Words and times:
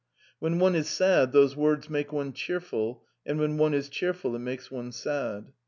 When 0.39 0.57
one 0.57 0.73
is 0.73 0.87
sad, 0.89 1.31
these 1.31 1.55
words 1.55 1.87
make 1.87 2.11
one 2.11 2.33
cheerful; 2.33 3.03
and 3.23 3.39
when 3.39 3.57
one 3.59 3.75
is 3.75 3.87
cheerful, 3.87 4.31
they 4.31 4.39
make 4.39 4.63
one 4.63 4.91
sad. 4.91 5.53